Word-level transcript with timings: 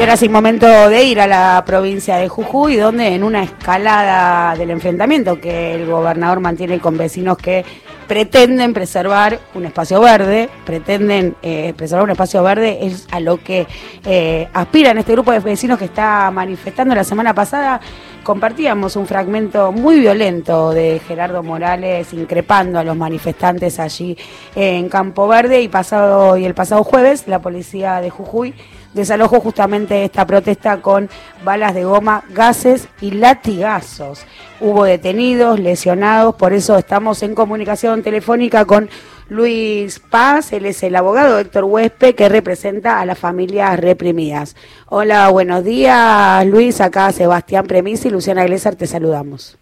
Y 0.00 0.02
ahora 0.02 0.14
es 0.14 0.30
momento 0.30 0.88
de 0.88 1.04
ir 1.04 1.20
a 1.20 1.26
la 1.26 1.62
provincia 1.66 2.16
de 2.16 2.26
Jujuy, 2.26 2.76
donde 2.76 3.08
en 3.08 3.22
una 3.22 3.42
escalada 3.42 4.56
del 4.56 4.70
enfrentamiento 4.70 5.38
que 5.38 5.74
el 5.74 5.84
gobernador 5.84 6.40
mantiene 6.40 6.78
con 6.78 6.96
vecinos 6.96 7.36
que 7.36 7.66
pretenden 8.08 8.72
preservar 8.72 9.38
un 9.52 9.66
espacio 9.66 10.00
verde, 10.00 10.48
pretenden 10.64 11.36
eh, 11.42 11.74
preservar 11.76 12.04
un 12.04 12.12
espacio 12.12 12.42
verde, 12.42 12.78
es 12.80 13.06
a 13.10 13.20
lo 13.20 13.44
que 13.44 13.66
eh, 14.06 14.48
aspiran 14.54 14.96
este 14.96 15.12
grupo 15.12 15.32
de 15.32 15.40
vecinos 15.40 15.78
que 15.78 15.84
está 15.84 16.30
manifestando 16.30 16.94
la 16.94 17.04
semana 17.04 17.34
pasada. 17.34 17.78
Compartíamos 18.22 18.96
un 18.96 19.06
fragmento 19.06 19.70
muy 19.70 20.00
violento 20.00 20.70
de 20.70 21.02
Gerardo 21.06 21.42
Morales 21.42 22.14
increpando 22.14 22.78
a 22.78 22.84
los 22.84 22.96
manifestantes 22.96 23.78
allí 23.78 24.16
en 24.54 24.88
Campo 24.88 25.28
Verde 25.28 25.60
y 25.60 25.68
pasado 25.68 26.38
y 26.38 26.46
el 26.46 26.54
pasado 26.54 26.84
jueves 26.84 27.28
la 27.28 27.40
policía 27.40 28.00
de 28.00 28.08
Jujuy 28.08 28.54
desalojó 28.94 29.40
justamente 29.40 30.04
esta 30.04 30.26
protesta 30.26 30.80
con 30.80 31.08
balas 31.44 31.74
de 31.74 31.84
goma, 31.84 32.24
gases 32.30 32.88
y 33.00 33.12
latigazos. 33.12 34.26
Hubo 34.60 34.84
detenidos, 34.84 35.60
lesionados, 35.60 36.34
por 36.34 36.52
eso 36.52 36.76
estamos 36.76 37.22
en 37.22 37.34
comunicación 37.34 38.02
telefónica 38.02 38.64
con 38.64 38.88
Luis 39.28 40.00
Paz, 40.00 40.52
él 40.52 40.66
es 40.66 40.82
el 40.82 40.96
abogado 40.96 41.38
Héctor 41.38 41.64
Huespe 41.64 42.14
que 42.14 42.28
representa 42.28 43.00
a 43.00 43.06
las 43.06 43.18
familias 43.18 43.78
reprimidas. 43.78 44.56
Hola, 44.86 45.30
buenos 45.30 45.64
días 45.64 46.44
Luis, 46.46 46.80
acá 46.80 47.12
Sebastián 47.12 47.66
Premisi 47.66 48.08
y 48.08 48.10
Luciana 48.10 48.44
Glesar, 48.44 48.74
te 48.74 48.88
saludamos. 48.88 49.56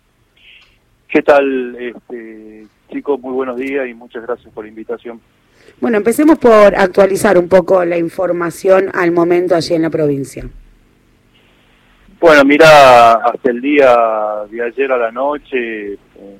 ¿Qué 1.06 1.22
tal, 1.22 1.76
este, 1.76 2.66
chicos? 2.90 3.20
Muy 3.20 3.32
buenos 3.32 3.56
días 3.56 3.86
y 3.88 3.94
muchas 3.94 4.22
gracias 4.22 4.52
por 4.52 4.64
la 4.64 4.68
invitación. 4.68 5.20
Bueno, 5.80 5.98
empecemos 5.98 6.38
por 6.38 6.74
actualizar 6.74 7.38
un 7.38 7.48
poco 7.48 7.84
la 7.84 7.96
información 7.96 8.90
al 8.94 9.12
momento 9.12 9.54
allí 9.54 9.74
en 9.74 9.82
la 9.82 9.90
provincia. 9.90 10.44
Bueno, 12.20 12.44
mira, 12.44 13.12
hasta 13.12 13.50
el 13.50 13.60
día 13.60 13.94
de 14.50 14.60
ayer 14.60 14.90
a 14.90 14.98
la 14.98 15.12
noche, 15.12 15.92
eh, 15.92 15.98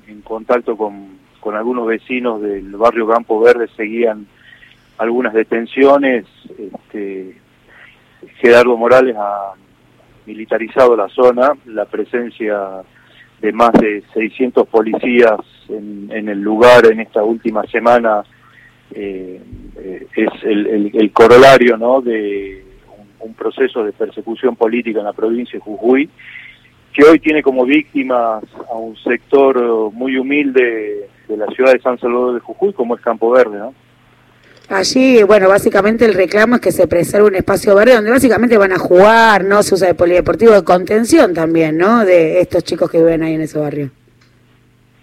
en 0.09 0.21
contacto 0.21 0.75
con, 0.75 1.19
con 1.39 1.55
algunos 1.55 1.87
vecinos 1.87 2.41
del 2.41 2.75
barrio 2.75 3.07
Campo 3.07 3.39
Verde, 3.39 3.69
seguían 3.77 4.27
algunas 4.97 5.33
detenciones. 5.33 6.25
Este, 6.57 7.37
Gerardo 8.41 8.75
Morales 8.75 9.15
ha 9.17 9.53
militarizado 10.25 10.97
la 10.97 11.07
zona, 11.07 11.53
la 11.65 11.85
presencia 11.85 12.83
de 13.39 13.53
más 13.53 13.71
de 13.71 14.03
600 14.13 14.67
policías 14.67 15.39
en, 15.69 16.09
en 16.11 16.27
el 16.27 16.41
lugar 16.41 16.87
en 16.87 16.99
esta 16.99 17.23
última 17.23 17.63
semana 17.67 18.23
eh, 18.91 19.41
es 20.15 20.43
el, 20.43 20.91
el, 20.93 21.11
corolario 21.11 21.77
¿no? 21.77 22.01
de 22.01 22.63
un, 23.19 23.33
proceso 23.33 23.83
de 23.83 23.91
persecución 23.91 24.55
política 24.55 24.99
en 24.99 25.05
la 25.05 25.13
provincia 25.13 25.57
de 25.57 25.63
Jujuy, 25.63 26.09
que 26.93 27.03
hoy 27.03 27.19
tiene 27.19 27.41
como 27.41 27.65
víctimas 27.65 28.43
a 28.69 28.75
un 28.75 28.97
sector 28.97 29.91
muy 29.91 30.17
humilde 30.17 31.09
de 31.27 31.37
la 31.37 31.47
ciudad 31.47 31.73
de 31.73 31.79
San 31.79 31.99
Salvador 31.99 32.33
de 32.35 32.39
Jujuy, 32.39 32.73
como 32.73 32.95
es 32.95 33.01
Campo 33.01 33.29
Verde. 33.31 33.59
¿no? 33.59 33.73
Allí, 34.69 35.23
bueno, 35.23 35.49
básicamente 35.49 36.05
el 36.05 36.13
reclamo 36.13 36.55
es 36.55 36.61
que 36.61 36.71
se 36.71 36.87
preserve 36.87 37.27
un 37.27 37.35
espacio 37.35 37.73
verde 37.73 37.95
donde 37.95 38.11
básicamente 38.11 38.55
van 38.55 38.71
a 38.71 38.77
jugar, 38.77 39.43
¿no? 39.43 39.63
Se 39.63 39.73
usa 39.73 39.87
de 39.87 39.95
polideportivo 39.95 40.51
de 40.51 40.63
contención 40.63 41.33
también, 41.33 41.75
¿no? 41.75 42.05
De 42.05 42.39
estos 42.39 42.63
chicos 42.63 42.91
que 42.91 42.99
viven 42.99 43.23
ahí 43.23 43.33
en 43.33 43.41
ese 43.41 43.57
barrio. 43.57 43.89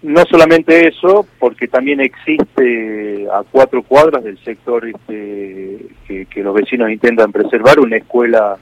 No 0.03 0.23
solamente 0.29 0.87
eso, 0.87 1.25
porque 1.39 1.67
también 1.67 1.99
existe 1.99 3.27
a 3.33 3.43
cuatro 3.49 3.81
cuadras 3.81 4.23
del 4.23 4.37
sector 4.43 4.87
este, 4.87 5.87
que, 6.07 6.43
los 6.43 6.53
vecinos 6.53 6.91
intentan 6.91 7.31
preservar 7.31 7.79
una 7.79 7.97
escuela 7.97 8.57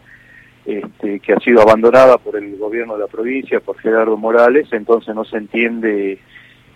este, 0.66 1.20
que 1.20 1.34
ha 1.34 1.40
sido 1.42 1.62
abandonada 1.62 2.18
por 2.18 2.38
el 2.38 2.58
gobierno 2.58 2.94
de 2.94 3.02
la 3.02 3.08
provincia, 3.08 3.60
por 3.60 3.78
Gerardo 3.80 4.16
Morales, 4.16 4.68
entonces 4.72 5.14
no 5.14 5.26
se 5.26 5.38
entiende 5.38 6.20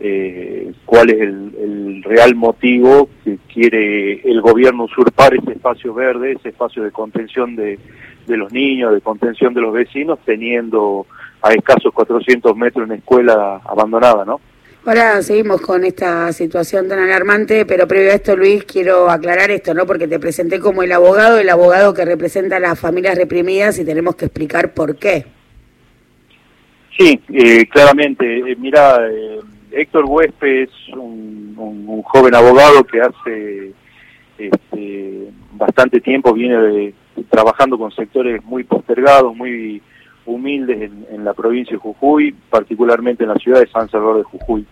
eh, 0.01 0.73
cuál 0.85 1.09
es 1.09 1.21
el, 1.21 2.03
real 2.03 2.35
motivo 2.35 3.09
que 3.23 3.38
quiere 3.53 4.22
el 4.29 4.41
gobierno 4.41 4.85
usurpar 4.85 5.35
ese 5.35 5.51
espacio 5.51 5.94
verde, 5.94 6.34
ese 6.34 6.50
espacio 6.50 6.84
de 6.84 6.91
contención 6.91 7.55
de, 7.55 7.79
de 8.28 8.38
los 8.38 8.51
niños, 8.51 8.94
de 8.94 9.01
contención 9.01 9.53
de 9.53 9.61
los 9.61 9.73
vecinos, 9.73 10.19
teniendo 10.25 11.05
a 11.41 11.53
escasos 11.53 11.94
400 11.94 12.55
metros 12.57 12.85
una 12.85 12.95
escuela 12.95 13.61
abandonada, 13.66 14.25
¿no? 14.25 14.41
Ahora 14.85 15.22
seguimos 15.22 15.59
con 15.62 15.84
esta 15.84 16.31
situación 16.31 16.88
tan 16.88 17.00
alarmante, 17.00 17.66
pero 17.66 17.88
previo 17.88 18.12
a 18.12 18.16
esto, 18.16 18.35
Luis, 18.35 18.63
quiero 18.63 19.09
aclarar 19.09 19.51
esto, 19.51 19.73
¿no? 19.73 19.85
Porque 19.85 20.07
te 20.07 20.19
presenté 20.19 20.59
como 20.59 20.84
el 20.84 20.91
abogado, 20.94 21.38
el 21.38 21.50
abogado 21.50 21.94
que 21.94 22.06
representa 22.06 22.57
a 22.57 22.59
las 22.62 22.79
familias 22.79 23.17
reprimidas 23.17 23.78
y 23.78 23.85
tenemos 23.85 24.16
que 24.16 24.25
explicar 24.25 24.73
por 24.73 24.95
qué. 24.95 25.25
Sí, 26.97 27.19
eh, 27.29 27.67
claramente. 27.67 28.51
Eh, 28.51 28.56
mira, 28.57 28.97
eh, 29.09 29.40
Héctor 29.72 30.06
Huespe 30.06 30.63
es 30.63 30.69
un, 30.94 31.56
un, 31.57 32.01
joven 32.01 32.34
abogado 32.34 32.84
que 32.85 33.01
hace 33.01 33.73
este, 34.38 35.29
bastante 35.53 36.00
tiempo 36.00 36.34
viene 36.34 36.94
trabajando 37.29 37.78
con 37.78 37.91
sectores 37.91 38.44
muy 38.44 38.63
postergados, 38.63 39.35
muy 39.35 39.81
humildes 40.25 40.91
en, 41.12 41.24
la 41.24 41.34
provincia 41.34 41.74
de 41.74 41.80
Jujuy, 41.80 42.35
particularmente 42.50 43.24
en 43.24 43.30
la 43.30 43.35
ciudad 43.35 43.59
de 43.59 43.68
San 43.68 43.90
Salvador 43.90 44.18
de 44.18 44.24
Jujuy. 44.24 44.66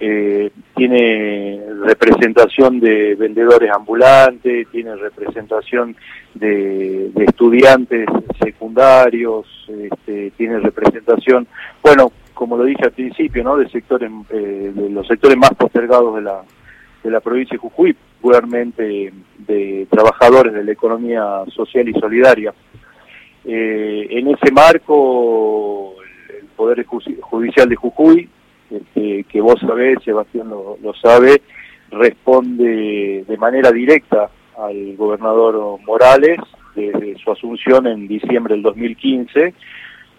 Eh, 0.00 0.50
tiene 0.74 1.62
representación 1.84 2.80
de 2.80 3.14
vendedores 3.14 3.70
ambulantes, 3.70 4.66
tiene 4.72 4.96
representación 4.96 5.94
de, 6.34 7.12
estudiantes 7.16 8.06
secundarios, 8.42 9.46
este, 9.68 10.32
tiene 10.32 10.58
representación, 10.58 11.46
bueno, 11.82 12.10
como 12.34 12.56
lo 12.56 12.64
dije 12.64 12.84
al 12.84 12.92
principio, 12.92 13.44
¿no? 13.44 13.56
de 13.56 13.68
sectores, 13.68 14.10
eh, 14.30 14.72
de 14.74 14.90
los 14.90 15.06
sectores 15.06 15.38
más 15.38 15.54
postergados 15.54 16.16
de 16.16 16.22
la, 16.22 16.42
de 17.04 17.10
la 17.10 17.20
provincia 17.20 17.54
de 17.54 17.58
Jujuy, 17.58 17.96
particularmente 18.22 19.12
de 19.38 19.86
trabajadores 19.90 20.52
de 20.54 20.62
la 20.62 20.72
economía 20.72 21.44
social 21.52 21.88
y 21.88 21.92
solidaria. 21.94 22.54
Eh, 23.44 24.06
en 24.10 24.28
ese 24.28 24.52
marco, 24.52 25.94
el, 26.38 26.46
Poder 26.56 26.84
Judicial 26.86 27.68
de 27.68 27.76
Jujuy, 27.76 28.28
este, 28.70 29.24
que 29.24 29.40
vos 29.40 29.58
sabés, 29.60 29.98
Sebastián 30.04 30.48
lo, 30.48 30.94
sabe, 31.00 31.42
responde 31.90 33.24
de 33.26 33.36
manera 33.36 33.72
directa 33.72 34.30
al 34.56 34.96
gobernador 34.96 35.78
Morales 35.84 36.38
desde 36.74 37.18
su 37.18 37.32
asunción 37.32 37.86
en 37.86 38.06
diciembre 38.06 38.54
del 38.54 38.62
2015, 38.62 39.54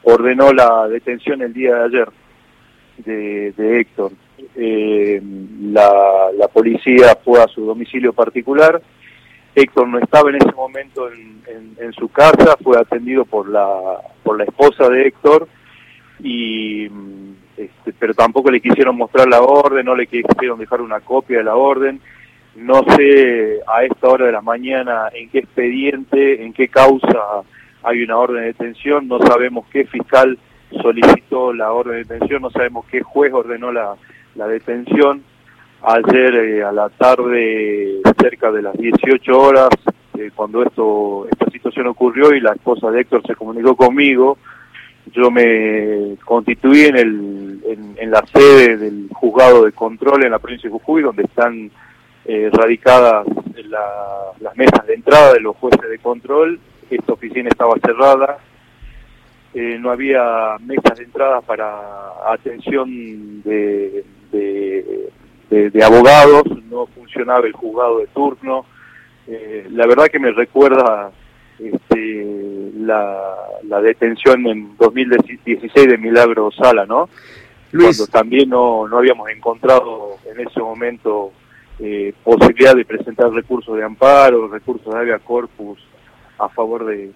ordenó 0.03 0.51
la 0.51 0.87
detención 0.87 1.41
el 1.41 1.53
día 1.53 1.75
de 1.75 1.85
ayer 1.85 2.09
de, 2.97 3.79
Héctor. 3.79 4.11
Eh, 4.55 5.21
la, 5.71 6.29
la 6.37 6.47
policía 6.49 7.17
fue 7.23 7.41
a 7.41 7.47
su 7.47 7.65
domicilio 7.65 8.13
particular, 8.13 8.81
Héctor 9.55 9.87
no 9.87 9.99
estaba 9.99 10.29
en 10.29 10.37
ese 10.37 10.51
momento 10.53 11.09
en, 11.09 11.93
su 11.93 12.07
casa, 12.09 12.57
fue 12.63 12.79
atendido 12.79 13.23
por 13.23 13.47
la, 13.47 13.99
por 14.23 14.37
la 14.37 14.45
esposa 14.45 14.89
de 14.89 15.07
Héctor, 15.07 15.47
y, 16.19 16.85
este, 17.55 17.93
pero 17.99 18.13
tampoco 18.13 18.49
le 18.49 18.61
quisieron 18.61 18.95
mostrar 18.95 19.27
la 19.27 19.41
orden, 19.41 19.85
no 19.85 19.95
le 19.95 20.07
quisieron 20.07 20.57
dejar 20.57 20.81
una 20.81 21.01
copia 21.01 21.37
de 21.37 21.43
la 21.43 21.55
orden. 21.55 22.01
No 22.55 22.83
sé 22.95 23.59
a 23.67 23.83
esta 23.83 24.07
hora 24.07 24.27
de 24.27 24.31
la 24.31 24.41
mañana 24.41 25.09
en 25.13 25.29
qué 25.29 25.39
expediente, 25.39 26.43
en 26.43 26.53
qué 26.53 26.67
causa 26.67 27.43
hay 27.83 28.03
una 28.03 28.17
orden 28.17 28.41
de 28.41 28.47
detención, 28.47 29.07
no 29.07 29.19
sabemos 29.19 29.65
qué 29.71 29.85
fiscal 29.85 30.37
solicitó 30.81 31.53
la 31.53 31.71
orden 31.71 31.93
de 31.93 32.03
detención, 32.03 32.41
no 32.41 32.49
sabemos 32.49 32.85
qué 32.85 33.01
juez 33.01 33.33
ordenó 33.33 33.71
la, 33.71 33.95
la 34.35 34.47
detención 34.47 35.23
ayer 35.83 36.35
eh, 36.35 36.63
a 36.63 36.71
la 36.71 36.89
tarde, 36.89 38.01
cerca 38.23 38.53
de 38.53 38.61
las 38.61 38.77
18 38.77 39.37
horas, 39.37 39.69
eh, 40.17 40.31
cuando 40.33 40.63
esto 40.63 41.27
esta 41.29 41.51
situación 41.51 41.87
ocurrió 41.87 42.33
y 42.33 42.39
la 42.39 42.53
esposa 42.53 42.89
de 42.89 43.01
Héctor 43.01 43.21
se 43.27 43.35
comunicó 43.35 43.75
conmigo, 43.75 44.37
yo 45.11 45.29
me 45.29 46.15
constituí 46.23 46.85
en, 46.85 46.95
el, 46.95 47.95
en, 47.97 48.11
la 48.11 48.23
sede 48.33 48.77
del 48.77 49.09
juzgado 49.11 49.65
de 49.65 49.73
control 49.73 50.23
en 50.23 50.31
la 50.31 50.39
provincia 50.39 50.69
de 50.69 50.73
Jujuy, 50.73 51.01
donde 51.01 51.23
están 51.23 51.69
eh, 52.25 52.49
radicadas 52.53 53.27
las 54.39 54.55
mesas 54.55 54.87
de 54.87 54.93
entrada 54.93 55.33
de 55.33 55.41
los 55.41 55.57
jueces 55.57 55.89
de 55.89 55.99
control. 55.99 56.59
Esta 56.89 57.13
oficina 57.13 57.49
estaba 57.49 57.73
cerrada, 57.83 58.37
no 59.53 59.91
había 59.91 60.57
mesas 60.61 60.97
de 60.97 61.03
entrada 61.03 61.41
para 61.41 61.75
atención 62.31 63.43
de, 63.43 64.05
abogados, 65.83 66.43
no 66.69 66.87
funcionaba 66.87 67.45
el 67.45 67.53
juzgado 67.53 67.99
de 67.99 68.07
turno. 68.07 68.65
Eh, 69.27 69.67
la 69.71 69.87
verdad 69.87 70.07
que 70.07 70.19
me 70.19 70.31
recuerda 70.31 71.11
este, 71.59 72.71
la, 72.77 73.35
la, 73.63 73.81
detención 73.81 74.45
en 74.47 74.75
2016 74.77 75.87
de 75.87 75.97
Milagro 75.97 76.51
Sala, 76.51 76.85
¿no? 76.85 77.09
Cuando 77.71 78.07
también 78.07 78.49
no, 78.49 78.87
no 78.87 78.97
habíamos 78.97 79.29
encontrado 79.29 80.17
en 80.25 80.45
ese 80.45 80.59
momento 80.59 81.31
eh, 81.79 82.13
posibilidad 82.23 82.75
de 82.75 82.85
presentar 82.85 83.31
recursos 83.31 83.75
de 83.75 83.83
amparo, 83.83 84.47
recursos 84.47 84.93
de 84.93 84.99
habeas 84.99 85.21
corpus 85.21 85.79
a 86.37 86.49
favor 86.49 86.85
de, 86.85 87.11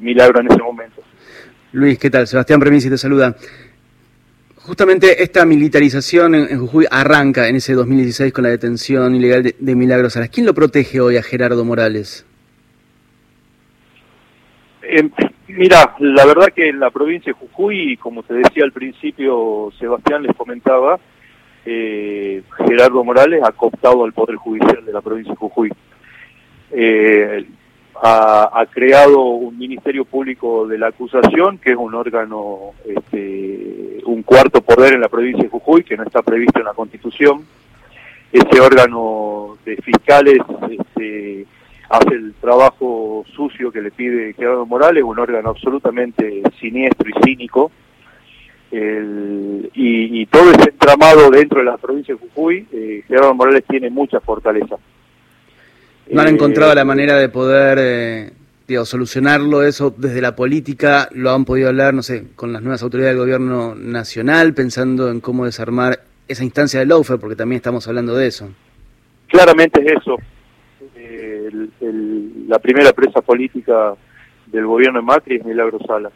Milagro 0.00 0.40
en 0.40 0.50
ese 0.50 0.62
momento. 0.62 1.02
Luis, 1.72 1.98
¿qué 1.98 2.08
tal? 2.08 2.26
Sebastián 2.26 2.60
Premisi 2.60 2.88
te 2.88 2.96
saluda. 2.96 3.36
Justamente 4.68 5.22
esta 5.22 5.46
militarización 5.46 6.34
en, 6.34 6.60
Jujuy 6.60 6.84
arranca 6.90 7.48
en 7.48 7.56
ese 7.56 7.72
2016 7.72 8.34
con 8.34 8.44
la 8.44 8.50
detención 8.50 9.14
ilegal 9.14 9.42
de, 9.42 9.56
de 9.58 9.74
Milagro 9.74 10.10
Salas. 10.10 10.28
¿Quién 10.28 10.44
lo 10.44 10.52
protege 10.52 11.00
hoy 11.00 11.16
a 11.16 11.22
Gerardo 11.22 11.64
Morales? 11.64 12.26
Eh, 14.82 15.08
mira, 15.46 15.94
la 16.00 16.26
verdad 16.26 16.48
que 16.54 16.68
en 16.68 16.80
la 16.80 16.90
provincia 16.90 17.32
de 17.32 17.38
Jujuy, 17.38 17.96
como 17.96 18.22
te 18.22 18.34
decía 18.34 18.62
al 18.62 18.72
principio, 18.72 19.72
Sebastián 19.78 20.24
les 20.24 20.36
comentaba, 20.36 21.00
eh, 21.64 22.42
Gerardo 22.66 23.02
Morales 23.02 23.40
ha 23.42 23.52
cooptado 23.52 24.04
al 24.04 24.12
Poder 24.12 24.36
Judicial 24.36 24.84
de 24.84 24.92
la 24.92 25.00
provincia 25.00 25.32
de 25.32 25.38
Jujuy. 25.38 25.72
Eh, 26.72 27.46
ha, 28.02 28.66
creado 28.70 29.20
un 29.20 29.56
Ministerio 29.56 30.04
Público 30.04 30.66
de 30.66 30.76
la 30.76 30.88
Acusación, 30.88 31.56
que 31.56 31.70
es 31.70 31.76
un 31.76 31.94
órgano, 31.94 32.72
este, 32.84 33.47
un 34.08 34.22
cuarto 34.22 34.62
poder 34.62 34.94
en 34.94 35.02
la 35.02 35.08
provincia 35.08 35.44
de 35.44 35.50
Jujuy, 35.50 35.84
que 35.84 35.96
no 35.96 36.04
está 36.04 36.22
previsto 36.22 36.58
en 36.58 36.64
la 36.64 36.74
Constitución. 36.74 37.44
Ese 38.32 38.60
órgano 38.60 39.58
de 39.64 39.76
fiscales 39.76 40.38
este, 40.70 41.46
hace 41.88 42.14
el 42.14 42.34
trabajo 42.40 43.24
sucio 43.34 43.70
que 43.70 43.82
le 43.82 43.90
pide 43.90 44.32
Gerardo 44.34 44.66
Morales, 44.66 45.04
un 45.04 45.18
órgano 45.18 45.50
absolutamente 45.50 46.42
siniestro 46.58 47.08
y 47.08 47.22
cínico. 47.22 47.70
y, 48.70 50.26
todo 50.26 50.50
ese 50.50 50.70
entramado 50.70 51.30
dentro 51.30 51.60
de 51.60 51.64
la 51.64 51.78
provincia 51.78 52.14
de 52.14 52.20
Jujuy, 52.20 52.66
eh, 52.72 53.02
Gerardo 53.06 53.34
Morales 53.34 53.64
tiene 53.68 53.90
mucha 53.90 54.20
fortaleza. 54.20 54.76
¿No 56.10 56.20
han 56.22 56.28
encontrado 56.28 56.74
la 56.74 56.82
eh, 56.82 56.84
manera 56.84 57.16
de 57.16 57.28
poder 57.28 57.78
eh, 57.80 58.32
solucionarlo 58.84 59.62
eso 59.62 59.94
desde 59.96 60.20
la 60.20 60.36
política? 60.36 61.08
¿Lo 61.12 61.30
han 61.30 61.44
podido 61.44 61.68
hablar, 61.68 61.94
no 61.94 62.02
sé, 62.02 62.26
con 62.36 62.52
las 62.52 62.62
nuevas 62.62 62.82
autoridades 62.82 63.14
del 63.14 63.20
gobierno 63.20 63.74
nacional, 63.74 64.54
pensando 64.54 65.10
en 65.10 65.20
cómo 65.20 65.44
desarmar 65.46 66.00
esa 66.28 66.44
instancia 66.44 66.80
del 66.80 66.90
Laufer, 66.90 67.18
porque 67.18 67.36
también 67.36 67.56
estamos 67.56 67.88
hablando 67.88 68.14
de 68.14 68.26
eso? 68.26 68.50
Claramente 69.28 69.80
es 69.80 70.00
eso. 70.00 70.16
la 72.48 72.58
primera 72.58 72.92
presa 72.92 73.20
política 73.22 73.94
del 74.46 74.66
gobierno 74.66 75.00
de 75.00 75.04
Macri 75.04 75.36
es 75.36 75.44
Milagro 75.44 75.78
Sala. 75.86 76.10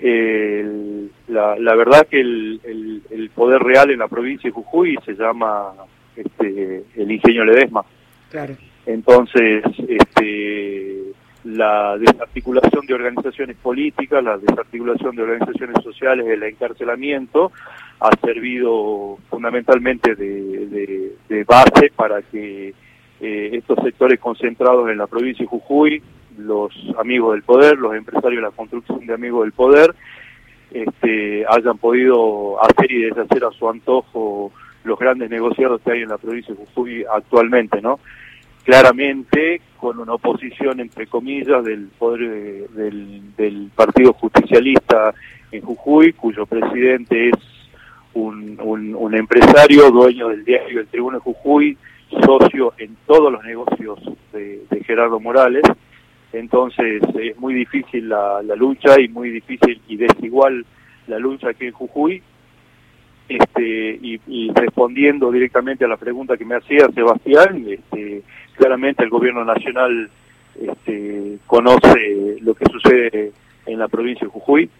la, 0.00 1.56
la, 1.58 1.74
verdad 1.74 2.06
que 2.08 2.20
el, 2.20 3.02
el, 3.10 3.30
poder 3.30 3.62
real 3.62 3.90
en 3.90 3.98
la 3.98 4.08
provincia 4.08 4.48
de 4.48 4.54
Jujuy 4.54 4.96
se 5.04 5.14
llama 5.14 5.72
este, 6.16 6.84
el 6.96 7.10
ingenio 7.10 7.44
Ledesma. 7.44 7.84
Claro. 8.30 8.56
Entonces, 8.86 9.64
este, 9.88 11.12
la 11.46 11.96
desarticulación 11.96 12.86
de 12.86 12.94
organizaciones 12.94 13.56
políticas, 13.56 14.22
la 14.22 14.36
desarticulación 14.36 15.14
de 15.14 15.22
organizaciones 15.22 15.76
sociales, 15.82 16.26
el 16.26 16.42
encarcelamiento, 16.42 17.52
ha 18.00 18.10
servido 18.20 19.18
fundamentalmente 19.30 20.16
de, 20.16 21.44
base 21.46 21.92
para 21.94 22.20
que 22.22 22.74
eh, 23.20 23.50
estos 23.52 23.78
sectores 23.84 24.18
concentrados 24.18 24.90
en 24.90 24.98
la 24.98 25.06
provincia 25.06 25.44
de 25.44 25.48
Jujuy, 25.48 26.02
los 26.36 26.72
amigos 26.98 27.34
del 27.34 27.44
poder, 27.44 27.78
los 27.78 27.94
empresarios 27.94 28.42
de 28.42 28.48
la 28.48 28.54
construcción 28.54 29.06
de 29.06 29.14
amigos 29.14 29.44
del 29.44 29.52
poder, 29.52 29.94
este, 30.72 31.46
hayan 31.48 31.78
podido 31.78 32.60
hacer 32.60 32.90
y 32.90 33.02
deshacer 33.04 33.44
a 33.44 33.52
su 33.52 33.68
antojo 33.70 34.50
los 34.82 34.98
grandes 34.98 35.30
negociados 35.30 35.80
que 35.82 35.92
hay 35.92 36.02
en 36.02 36.08
la 36.08 36.18
provincia 36.18 36.54
de 36.54 36.66
Jujuy 36.66 37.04
actualmente, 37.08 37.80
¿no? 37.80 38.00
Claramente 38.66 39.60
con 39.78 40.00
una 40.00 40.14
oposición 40.14 40.80
entre 40.80 41.06
comillas 41.06 41.64
del 41.64 41.86
poder 41.96 42.68
del, 42.70 43.70
partido 43.76 44.12
justicialista 44.12 45.14
en 45.52 45.62
Jujuy 45.62 46.12
cuyo 46.12 46.44
presidente 46.46 47.28
es 47.28 47.36
un, 48.14 48.58
un, 48.60 49.14
empresario 49.14 49.90
dueño 49.90 50.28
del 50.28 50.44
diario 50.44 50.80
El 50.80 50.88
Tribuno 50.88 51.18
de 51.18 51.22
Jujuy 51.22 51.78
socio 52.24 52.74
en 52.78 52.96
todos 53.06 53.30
los 53.30 53.44
negocios 53.44 54.00
de, 54.32 54.64
Gerardo 54.84 55.20
Morales. 55.20 55.62
Entonces 56.32 57.02
es 57.20 57.36
muy 57.38 57.54
difícil 57.54 58.08
la, 58.08 58.42
la 58.42 58.56
lucha 58.56 59.00
y 59.00 59.08
muy 59.08 59.30
difícil 59.30 59.80
y 59.88 59.96
desigual 59.96 60.64
la 61.06 61.18
lucha 61.18 61.50
aquí 61.50 61.66
en 61.66 61.72
Jujuy. 61.72 62.22
Este, 63.28 63.98
y, 64.00 64.52
respondiendo 64.54 65.32
directamente 65.32 65.84
a 65.84 65.88
la 65.88 65.96
pregunta 65.96 66.36
que 66.36 66.44
me 66.44 66.54
hacía 66.54 66.86
Sebastián, 66.94 67.66
este, 67.68 68.22
claramente 68.56 69.04
el 69.04 69.10
gobierno 69.10 69.44
nacional 69.44 70.10
este, 70.60 71.38
conoce 71.46 72.38
lo 72.40 72.54
que 72.54 72.64
sucede 72.70 73.32
en 73.66 73.78
la 73.78 73.88
provincia 73.88 74.26
de 74.26 74.32
Jujuy. 74.32 74.70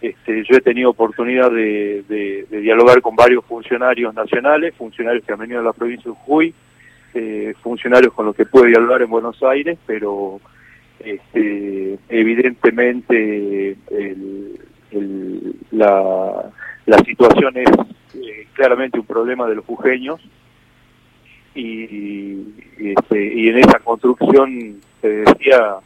Este, 0.00 0.44
yo 0.44 0.56
he 0.56 0.60
tenido 0.60 0.90
oportunidad 0.90 1.50
de, 1.50 2.46
dialogar 2.50 3.00
con 3.00 3.16
varios 3.16 3.44
funcionarios 3.44 4.14
nacionales, 4.14 4.74
funcionarios 4.76 5.24
que 5.24 5.32
han 5.32 5.40
venido 5.40 5.60
a 5.60 5.64
la 5.64 5.72
provincia 5.72 6.10
de 6.10 6.16
Jujuy, 6.16 6.54
eh, 7.14 7.54
funcionarios 7.62 8.12
con 8.12 8.26
los 8.26 8.36
que 8.36 8.46
puedo 8.46 8.66
dialogar 8.66 9.02
en 9.02 9.10
Buenos 9.10 9.42
Aires, 9.42 9.78
pero 9.86 10.40
este, 11.00 11.98
evidentemente 12.08 13.76
la, 15.70 16.50
la 16.86 16.98
situación 16.98 17.56
es 17.56 17.70
eh, 18.14 18.46
claramente 18.54 18.98
un 18.98 19.06
problema 19.06 19.46
de 19.48 19.56
los 19.56 19.64
jujeños 19.64 20.20
y, 21.58 22.54
este, 22.78 23.34
y 23.34 23.48
en 23.48 23.58
esa 23.58 23.78
construcción, 23.80 24.80
se 25.00 25.08
decía, 25.08 25.76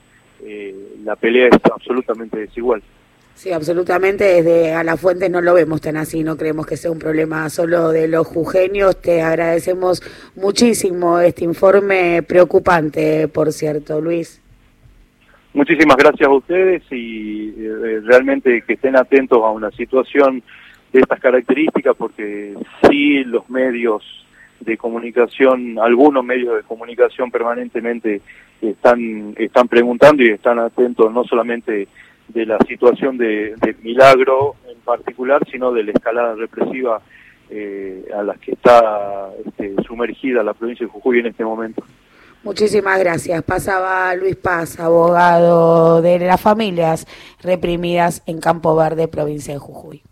eh, 0.45 0.75
la 1.05 1.17
pelea 1.17 1.49
es 1.49 1.73
absolutamente 1.73 2.39
desigual. 2.39 2.83
Sí, 3.35 3.51
absolutamente. 3.51 4.25
Desde 4.25 4.75
a 4.75 4.85
la 4.85 4.97
fuente 4.97 5.29
no 5.29 5.41
lo 5.41 5.55
vemos 5.55 5.81
tan 5.81 5.97
así, 5.97 6.23
no 6.23 6.37
creemos 6.37 6.67
que 6.67 6.77
sea 6.77 6.91
un 6.91 6.99
problema 6.99 7.49
solo 7.49 7.91
de 7.91 8.07
los 8.07 8.27
jujeños. 8.27 9.01
Te 9.01 9.23
agradecemos 9.23 10.03
muchísimo 10.37 11.19
este 11.19 11.45
informe 11.45 12.23
preocupante, 12.23 13.29
por 13.29 13.53
cierto, 13.53 14.01
Luis. 14.01 14.41
Muchísimas 15.55 15.97
gracias 15.97 16.29
a 16.29 16.33
ustedes 16.33 16.83
y 16.91 17.55
eh, 17.59 18.01
realmente 18.05 18.63
que 18.67 18.75
estén 18.75 18.97
atentos 18.97 19.39
a 19.43 19.51
una 19.51 19.71
situación 19.71 20.43
de 20.93 21.01
estas 21.01 21.21
características 21.21 21.95
porque 21.97 22.55
sí 22.89 23.25
los 23.25 23.49
medios 23.51 24.03
de 24.65 24.77
comunicación, 24.77 25.79
algunos 25.79 26.25
medios 26.25 26.57
de 26.57 26.63
comunicación 26.63 27.31
permanentemente 27.31 28.21
están, 28.61 29.35
están 29.37 29.69
preguntando 29.69 30.23
y 30.23 30.31
están 30.31 30.59
atentos 30.59 31.13
no 31.13 31.25
solamente 31.25 31.89
de 32.29 32.47
la 32.47 32.59
situación 32.67 33.19
de, 33.19 33.55
Milagro 33.83 34.57
en 34.69 34.79
particular, 34.81 35.43
sino 35.51 35.73
de 35.73 35.85
la 35.85 35.93
escalada 35.93 36.35
represiva 36.35 37.01
eh, 37.51 38.05
a 38.17 38.23
la 38.23 38.35
que 38.35 38.53
está 38.53 39.31
este, 39.45 39.75
sumergida 39.85 40.43
la 40.43 40.55
provincia 40.55 40.87
de 40.87 40.93
Jujuy 40.93 41.19
en 41.19 41.27
este 41.27 41.45
momento. 41.45 41.83
Muchísimas 42.45 42.99
gracias. 42.99 43.43
Pasaba 43.43 44.15
Luis 44.17 44.37
Paz, 44.37 44.81
abogado 44.81 46.03
de 46.03 46.19
las 46.19 46.41
familias 46.41 47.07
reprimidas 47.41 48.23
en 48.27 48.41
Campo 48.41 48.75
Verde, 48.75 49.07
provincia 49.07 49.55
de 49.55 49.61
Jujuy. 49.61 50.03